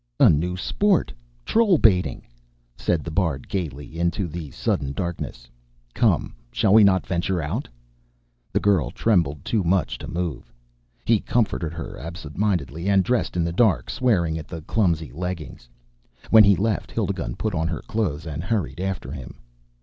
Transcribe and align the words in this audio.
"A 0.19 0.31
new 0.31 0.57
sport 0.57 1.13
trollbaiting," 1.45 2.23
said 2.75 3.03
the 3.03 3.11
bard 3.11 3.47
gaily 3.47 3.99
into 3.99 4.27
the 4.27 4.49
sudden 4.49 4.93
darkness. 4.93 5.47
"Come, 5.93 6.33
shall 6.51 6.73
we 6.73 6.83
not 6.83 7.05
venture 7.05 7.39
out?" 7.39 7.67
The 8.51 8.59
girl 8.59 8.89
trembled 8.89 9.45
too 9.45 9.63
much 9.63 9.99
to 9.99 10.07
move. 10.07 10.51
He 11.05 11.19
comforted 11.19 11.73
her, 11.73 11.99
absentmindedly, 11.99 12.89
and 12.89 13.03
dressed 13.03 13.37
in 13.37 13.43
the 13.43 13.53
dark, 13.53 13.91
swearing 13.91 14.39
at 14.39 14.47
the 14.47 14.63
clumsy 14.63 15.11
leggings. 15.11 15.69
When 16.31 16.43
he 16.45 16.55
left, 16.55 16.91
Hildigund 16.91 17.37
put 17.37 17.53
on 17.53 17.67
her 17.67 17.83
clothes 17.83 18.25
and 18.25 18.43
hurried 18.43 18.79
after 18.79 19.11
him. 19.11 19.35